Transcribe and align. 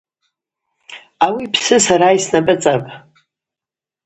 Ауи 1.25 1.43
йпсы 1.47 1.75
сара 1.85 2.07
йснапӏыцӏапӏ. 2.17 2.89